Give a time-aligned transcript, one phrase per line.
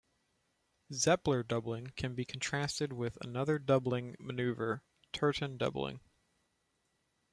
[0.91, 4.81] Zepler doubling can be contrasted with another doubling manoeuvre,
[5.13, 5.99] Turton doubling.